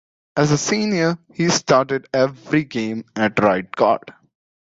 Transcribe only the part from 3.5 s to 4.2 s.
guard.